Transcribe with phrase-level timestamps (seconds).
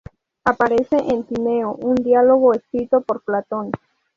[0.45, 3.69] Aparece en "Timeo", un diálogo escrito por Platón.